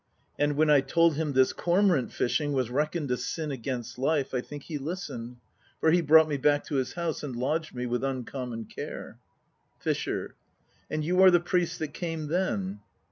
And 0.39 0.55
when 0.57 0.71
I 0.71 0.81
told 0.81 1.13
him 1.15 1.33
this 1.33 1.53
cormorant 1.53 2.11
fishing 2.11 2.53
was 2.53 2.71
reckoned 2.71 3.11
a 3.11 3.17
sin 3.17 3.51
against 3.51 3.99
life, 3.99 4.33
I 4.33 4.41
think 4.41 4.63
he 4.63 4.79
listened; 4.79 5.37
for 5.79 5.91
he 5.91 6.01
brought 6.01 6.27
me 6.27 6.37
back 6.37 6.63
to 6.69 6.77
his 6.77 6.93
house 6.93 7.21
and 7.21 7.35
lodged 7.35 7.75
me 7.75 7.85
with 7.85 8.03
uncommon 8.03 8.65
care. 8.65 9.19
FISHER. 9.77 10.33
And 10.89 11.05
you 11.05 11.21
are 11.21 11.29
the 11.29 11.39
priest 11.39 11.77
that 11.77 11.93
came 11.93 12.29
then? 12.29 12.79